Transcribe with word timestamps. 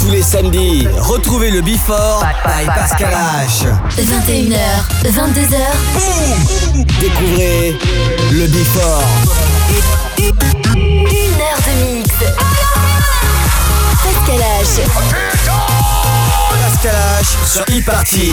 Tous 0.00 0.10
les 0.10 0.22
samedis, 0.22 0.86
retrouvez 1.00 1.50
le 1.50 1.62
Before 1.62 2.24
by 2.44 2.64
Pascal 2.66 3.12
H. 3.12 3.66
21h, 3.98 4.56
22h. 5.04 5.56
Découvrez 7.00 7.76
le 8.30 8.46
Before. 8.46 9.02
Une 10.76 11.40
heure 11.40 11.60
de 11.66 11.96
mix. 11.96 12.10
Pascal 14.04 14.40
H. 14.62 14.70
Pascal 16.62 16.94
H 17.20 17.48
sur 17.48 17.62
e-party. 17.62 18.32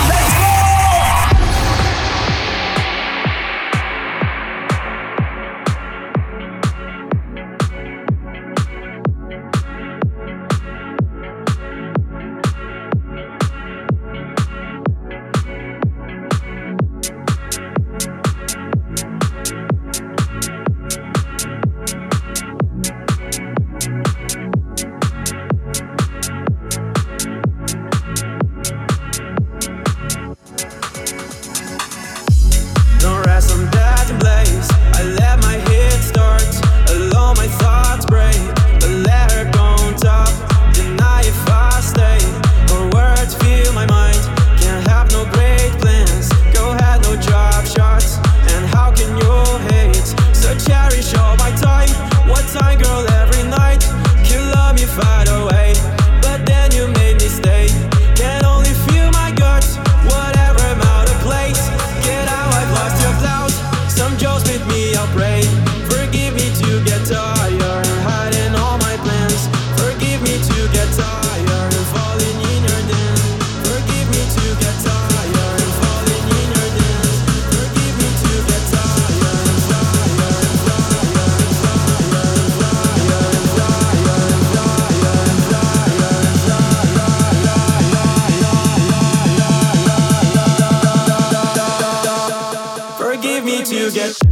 you 93.95 94.01
get 94.01 94.28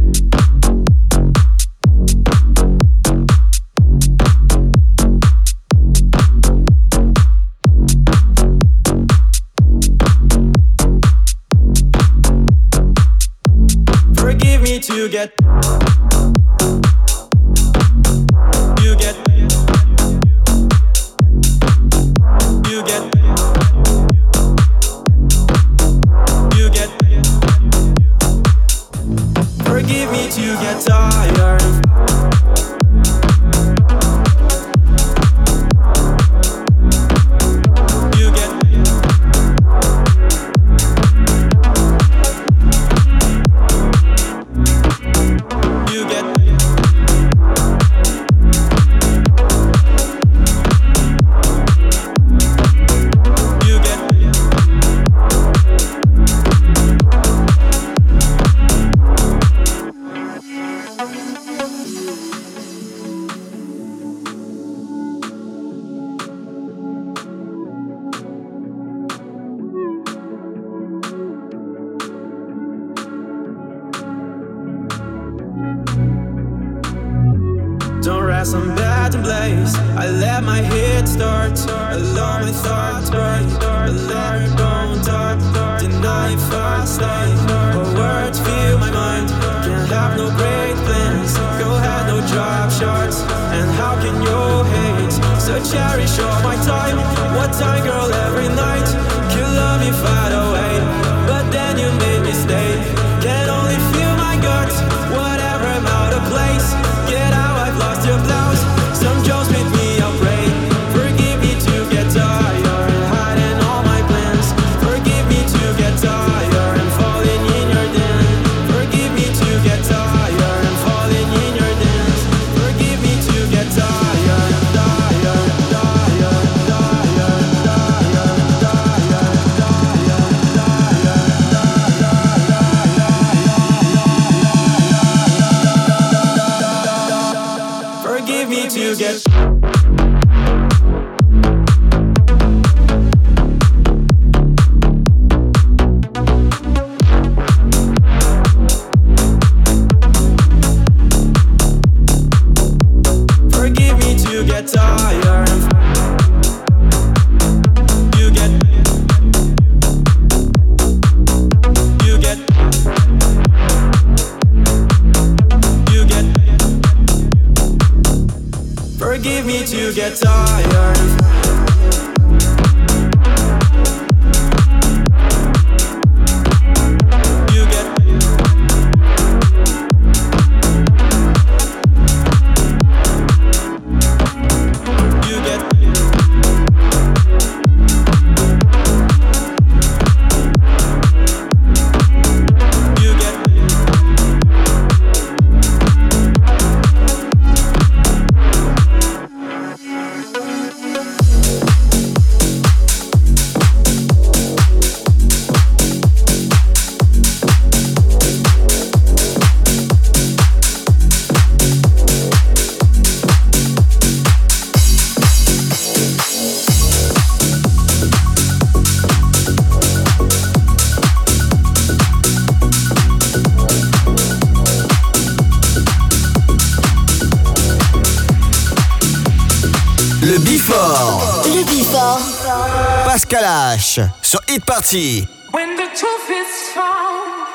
H 233.58 234.00
sur 234.22 234.40
Hit 234.46 234.64
Party. 234.64 235.26
When 235.52 235.74
the 235.74 235.88
truth 235.92 236.30
is 236.30 236.72
found 236.74 237.48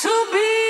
to 0.00 0.08
be 0.32 0.61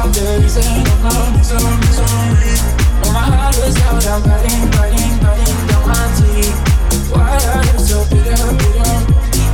out 0.00 0.14
so 1.44 1.58
my 3.12 3.20
heart 3.20 3.56
was 3.58 3.76
out, 3.82 4.06
I'm 4.06 4.22
biting, 4.22 4.70
biting, 4.72 5.18
biting 5.20 5.66
down 5.68 5.88
my 5.88 6.04
teeth. 6.16 6.56
Why 7.12 7.36
are 7.52 7.64
you 7.64 7.78
so 7.78 7.98
bitter, 8.08 8.40
bitter, 8.60 8.96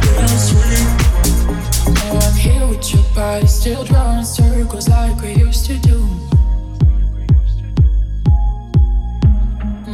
bitter 0.02 0.28
sweet? 0.38 0.86
Now 1.94 2.18
I'm 2.20 2.34
here 2.34 2.66
with 2.68 2.94
your 2.94 3.02
body, 3.14 3.46
still 3.46 3.84
drawing 3.84 4.24
circles 4.24 4.88
like 4.88 5.20
we 5.20 5.34
used 5.34 5.66
to 5.66 5.78
do. 5.78 6.06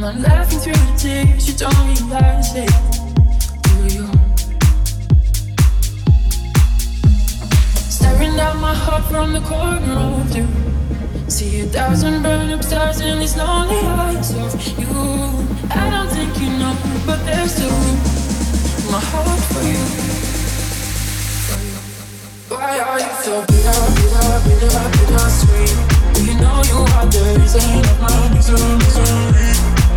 I'm 0.05 0.21
laughing 0.21 0.59
through 0.59 0.73
the 0.73 0.93
tears, 0.97 1.47
you 1.47 1.55
don't 1.57 1.87
realize 1.87 2.55
it. 2.55 3.02
Tearing 8.33 8.53
down 8.53 8.61
my 8.61 8.73
heart 8.73 9.03
from 9.05 9.33
the 9.33 9.41
corner 9.41 9.93
of 9.93 10.33
the 10.33 10.41
room. 10.41 11.29
See 11.29 11.61
a 11.61 11.65
thousand 11.65 12.23
burn 12.23 12.49
up 12.49 12.63
stars 12.63 12.99
in 12.99 13.19
these 13.19 13.37
lonely 13.37 13.77
eyes 13.77 14.31
of 14.31 14.53
you. 14.79 14.87
I 15.69 15.89
don't 15.91 16.09
think 16.09 16.39
you 16.41 16.49
know, 16.57 16.75
but 17.05 17.23
there's 17.25 17.51
still 17.53 17.69
two. 17.69 18.91
My 18.91 18.99
heart 18.99 19.39
for 19.51 19.61
you. 19.61 19.83
Why 22.49 22.79
are 22.79 22.99
you 22.99 23.13
so 23.21 23.41
bitter, 23.45 23.79
bitter, 23.97 24.39
bitter, 24.45 24.83
bitter 24.93 25.29
sweet? 25.29 25.77
You 26.25 26.33
know 26.41 26.57
you 26.69 26.79
are 26.97 27.05
the 27.05 27.21
reason 27.37 27.85
of 27.85 27.97
my 28.01 28.29
misery. 28.33 28.57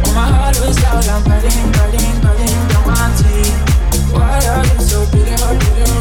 Oh 0.04 0.12
my 0.14 0.28
heart 0.28 0.60
was 0.60 0.76
out, 0.84 1.08
I'm 1.08 1.24
biting, 1.24 1.72
biting, 1.72 2.20
biting 2.20 2.60
down 2.68 2.84
my 2.84 3.06
teeth. 3.16 4.12
Why 4.12 4.40
are 4.52 4.66
you 4.66 4.80
so 4.80 4.98
bitter, 5.08 5.52
bitter, 5.56 5.94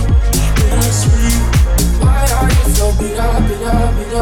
bitter 0.56 0.92
sweet? 0.92 1.45
So 2.76 2.92
bigger, 3.00 3.32
bigger, 3.48 4.20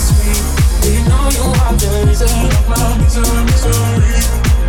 sweet. 0.00 0.44
Do 0.80 0.88
you 0.90 1.04
know 1.04 1.28
you 1.28 1.44
are 1.60 1.76
my 2.66 2.96
misery. 2.96 3.36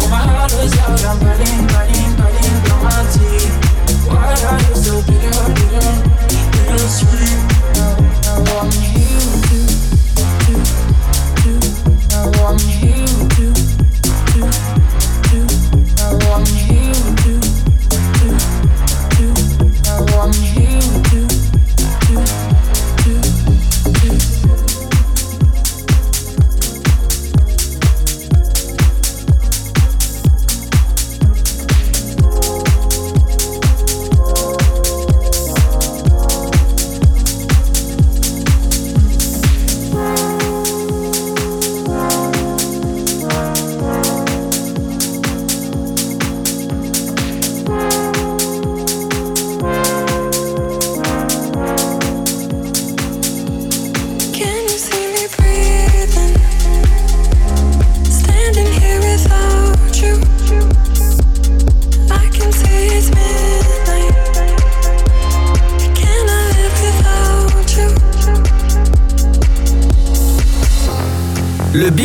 Oh, 0.01 0.07
my 0.11 0.17
heart 0.27 0.51
is 0.51 0.75
out, 0.79 0.99
I'm 1.05 1.17
burning, 1.23 1.63
burning, 1.71 2.11
burning, 2.19 2.57
my 2.83 2.99
teeth. 3.15 3.55
Why 4.11 4.27
are 4.27 4.59
you 4.59 4.75
so 4.75 4.99
sweet? 6.89 7.39
Now, 7.79 7.95
now 8.23 8.59
I'm. 8.59 8.67
Now 12.11 12.27
I'm. 12.43 12.59
Now 15.95 16.35
I'm 16.35 16.45
you. 16.45 17.72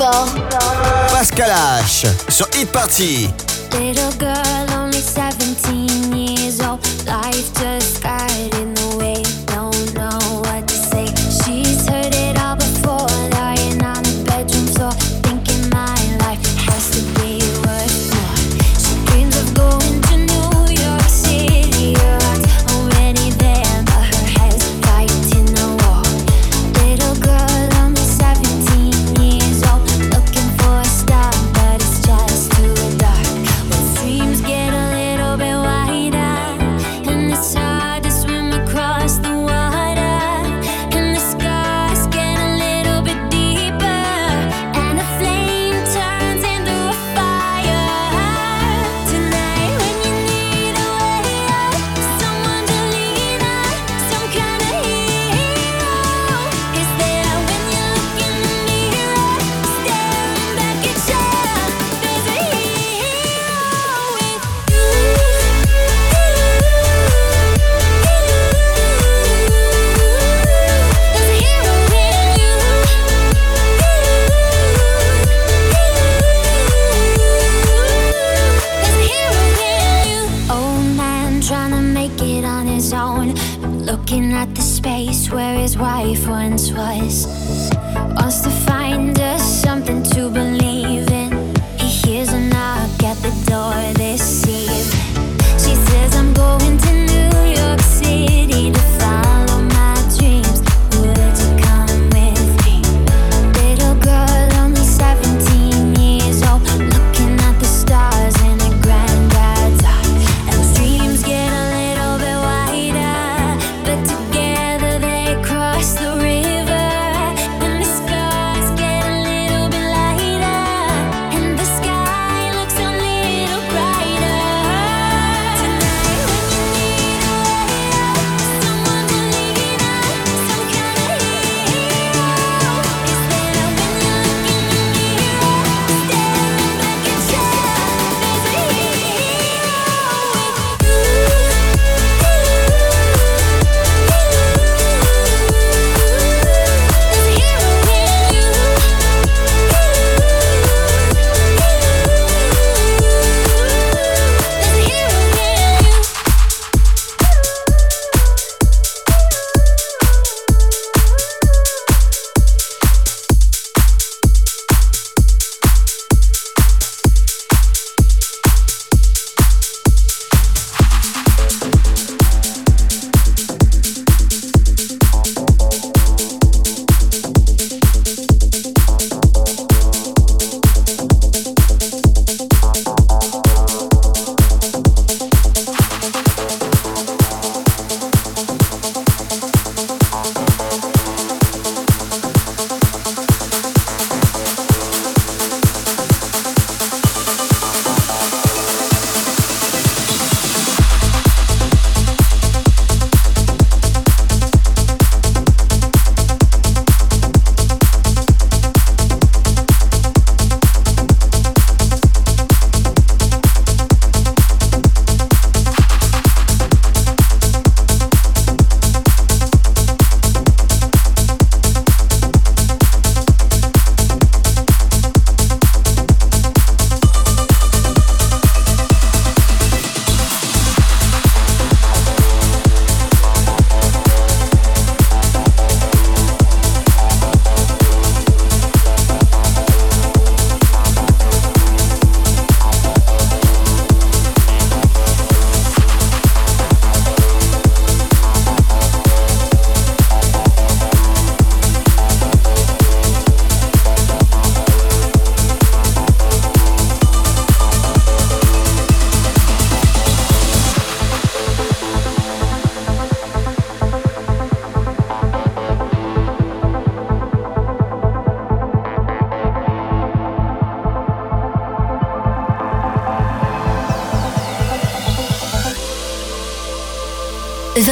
fort. 0.00 0.28
Pascal 1.12 1.50
H 1.80 2.06
sur 2.28 2.48
Hit 2.54 2.72
Party. 2.72 3.28
Little 3.72 4.12
girl, 4.18 4.66
only 4.78 5.00
17 5.00 6.16
years 6.16 6.60
old. 6.60 6.80
Life 7.06 7.52
just 7.60 8.02
got 8.02 8.19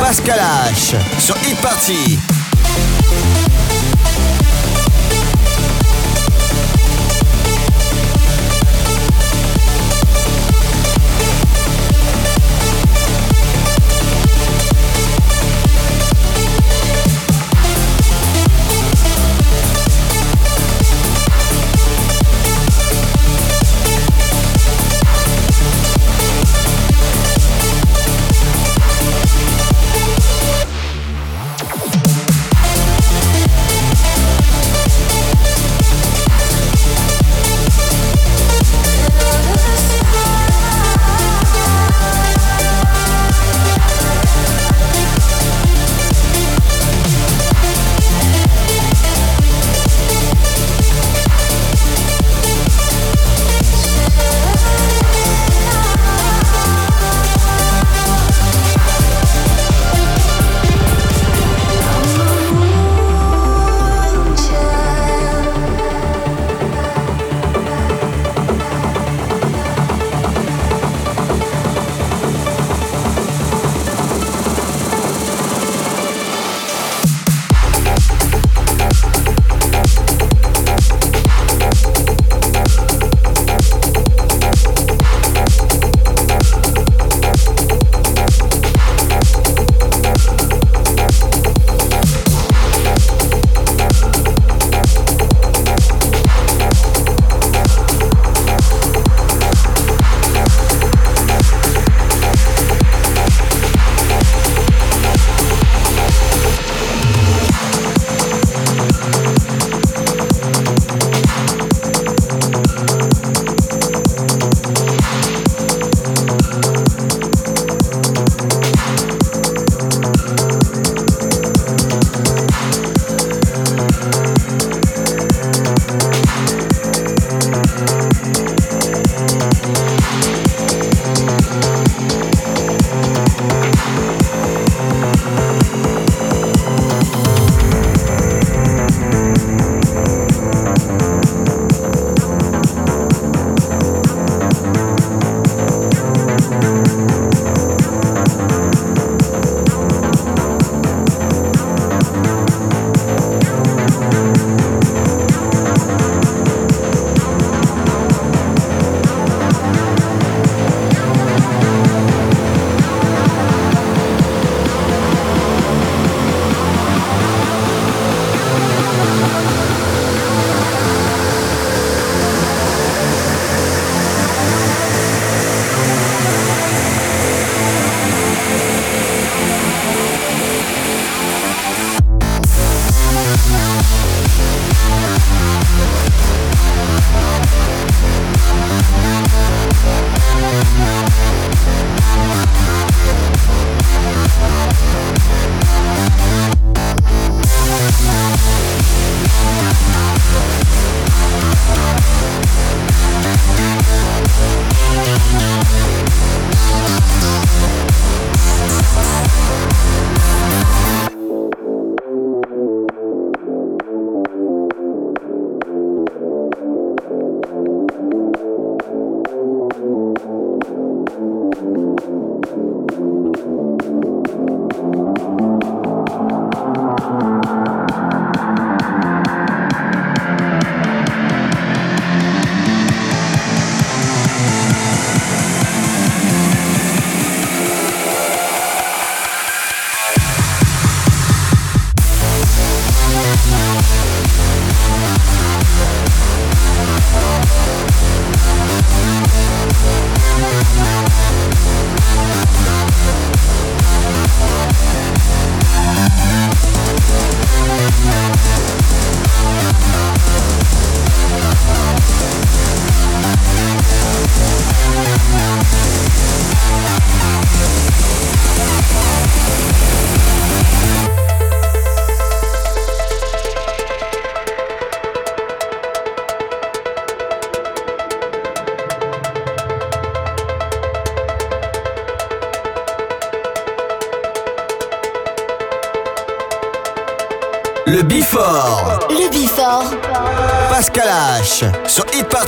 Pascal 0.00 0.40
H. 0.40 0.96
Sur 1.20 1.36
Hit 1.36 1.56
Party. 1.60 2.39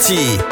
Party. 0.02 0.51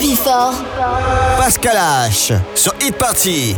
Le 0.00 0.06
Bifort. 0.06 0.54
Pascal 1.36 1.76
H. 1.76 2.32
Sur 2.54 2.72
Hit 2.80 2.96
Party. 2.96 3.56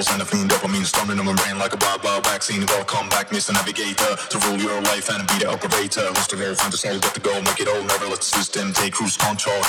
balls 0.00 0.12
and 0.12 0.22
a 0.22 0.24
fiend 0.24 0.48
dopamine 0.48 0.84
storming 0.84 1.18
on 1.20 1.26
my 1.26 1.34
brain 1.34 1.58
like 1.58 1.74
a 1.74 1.76
bob 1.76 2.00
bob 2.00 2.24
vaccine. 2.24 2.64
Welcome 2.66 3.08
back, 3.10 3.28
Mr. 3.28 3.52
Navigator, 3.52 4.16
to 4.16 4.36
rule 4.48 4.56
your 4.56 4.80
life 4.88 5.12
and 5.12 5.26
be 5.28 5.44
the 5.44 5.48
operator. 5.52 6.08
Who's 6.16 6.26
the 6.28 6.36
very 6.36 6.54
fantasy, 6.54 6.88
got 6.88 7.12
to 7.12 7.20
go, 7.20 7.34
make 7.42 7.60
it 7.60 7.68
all, 7.68 7.82
never 7.84 8.06
let 8.08 8.20
the 8.24 8.30
system 8.38 8.72
take 8.72 8.94
cruise 8.94 9.16
control. 9.16 9.60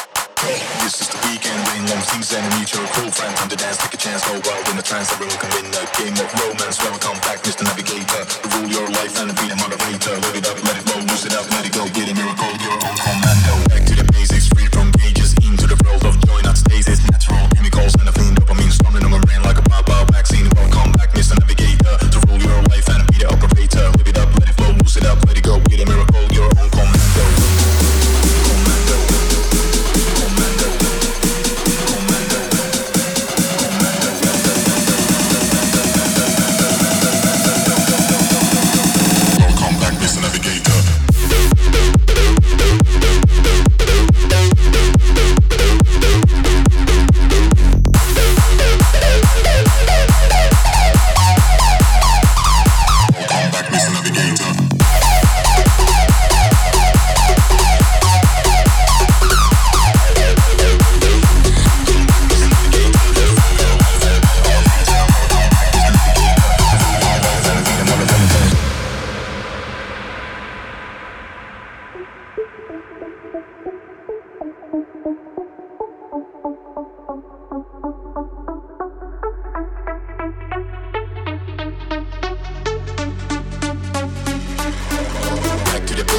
This 0.82 1.04
is 1.04 1.08
the 1.12 1.20
weekend, 1.28 1.60
rain 1.68 1.84
long 1.92 2.04
things 2.10 2.32
and 2.34 2.46
meet 2.56 2.72
your 2.72 2.88
cool 2.96 3.12
friend. 3.12 3.36
Time 3.36 3.50
to 3.50 3.60
dance, 3.60 3.78
take 3.78 3.94
a 3.94 4.00
chance, 4.00 4.24
go 4.24 4.40
wild 4.40 4.66
in 4.72 4.76
the 4.80 4.86
trance. 4.86 5.12
Everyone 5.12 5.36
can 5.36 5.52
win 5.52 5.68
a 5.76 5.84
game 6.00 6.16
of 6.16 6.30
romance. 6.40 6.80
Welcome 6.80 7.20
back, 7.28 7.44
Mr. 7.44 7.68
Navigator. 7.68 8.24
Rule 8.56 8.70
your 8.72 8.88
life 8.96 9.14
and 9.20 9.36
be 9.36 9.52
the 9.52 9.58
moderator. 9.60 10.16
Live 10.16 10.38
it 10.40 10.48
up, 10.48 10.58
let 10.64 10.80
it 10.80 10.86
go, 10.88 10.96
lose 11.12 11.26
it 11.28 11.36
up, 11.36 11.46
let 11.52 11.68
it 11.68 11.74
go. 11.76 11.84
Get 11.92 12.08
a 12.08 12.16
miracle, 12.16 12.52
your 12.64 12.78
own 12.80 12.96
commando. 12.96 13.54
Back 13.68 13.84
to 13.86 13.94
the 14.00 14.08
basics. 14.16 14.41
Come 26.54 26.91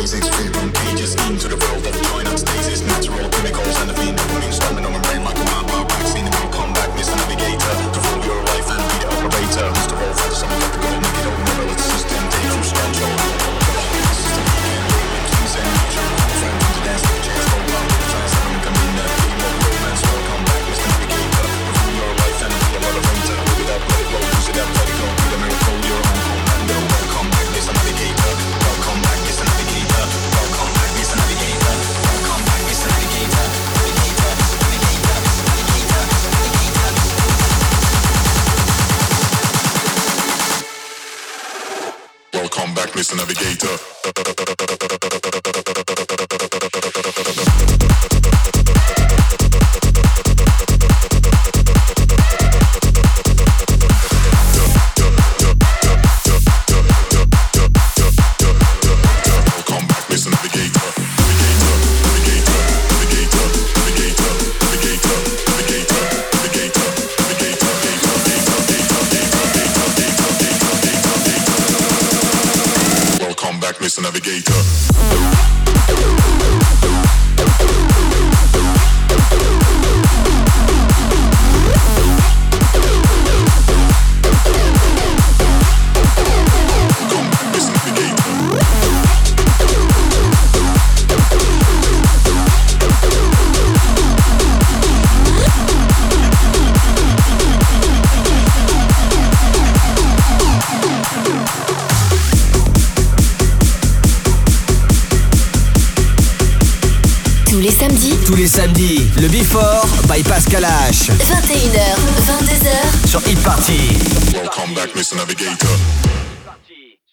music 0.03 0.25
driven 0.33 0.73
pages 0.73 1.15
into 1.31 1.47
the 1.47 1.57
world 1.65 1.87
of 1.87 2.02